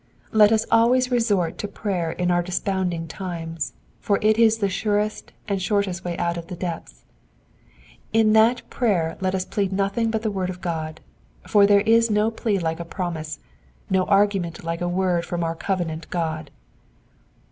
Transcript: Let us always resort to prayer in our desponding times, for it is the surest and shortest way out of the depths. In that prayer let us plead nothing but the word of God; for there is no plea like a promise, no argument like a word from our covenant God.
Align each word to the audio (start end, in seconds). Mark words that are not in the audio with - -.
Let 0.31 0.51
us 0.51 0.65
always 0.71 1.11
resort 1.11 1.59
to 1.59 1.67
prayer 1.67 2.09
in 2.11 2.31
our 2.31 2.41
desponding 2.41 3.07
times, 3.07 3.73
for 3.99 4.17
it 4.23 4.39
is 4.39 4.57
the 4.57 4.67
surest 4.67 5.31
and 5.47 5.61
shortest 5.61 6.03
way 6.03 6.17
out 6.17 6.37
of 6.37 6.47
the 6.47 6.55
depths. 6.55 7.03
In 8.11 8.33
that 8.33 8.67
prayer 8.71 9.15
let 9.21 9.35
us 9.35 9.45
plead 9.45 9.71
nothing 9.71 10.09
but 10.09 10.23
the 10.23 10.31
word 10.31 10.49
of 10.49 10.59
God; 10.59 11.01
for 11.45 11.67
there 11.67 11.81
is 11.81 12.09
no 12.09 12.31
plea 12.31 12.57
like 12.57 12.79
a 12.79 12.83
promise, 12.83 13.37
no 13.91 14.05
argument 14.05 14.63
like 14.63 14.81
a 14.81 14.89
word 14.89 15.23
from 15.23 15.43
our 15.43 15.53
covenant 15.53 16.09
God. 16.09 16.49